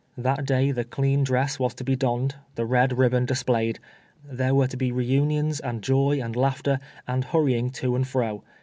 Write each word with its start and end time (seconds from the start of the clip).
That 0.17 0.47
day 0.47 0.71
the 0.71 0.83
clean 0.83 1.23
dress 1.23 1.59
was 1.59 1.75
to 1.75 1.83
be 1.83 1.95
donned— 1.95 2.33
the 2.55 2.65
red 2.65 2.97
ribbon 2.97 3.25
displayed; 3.27 3.77
there 4.25 4.55
were 4.55 4.65
to 4.67 4.75
be 4.75 4.91
re 4.91 5.05
unions, 5.05 5.59
and 5.59 5.83
joy 5.83 6.19
and 6.19 6.35
laughter, 6.35 6.79
and 7.07 7.23
hurrying 7.23 7.69
to 7.73 7.95
and 7.95 8.07
fro. 8.07 8.41